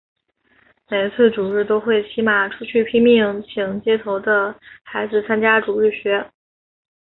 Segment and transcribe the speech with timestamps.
[0.89, 6.27] 每次主日都会骑马出去拼命请街头的孩子参加主日学。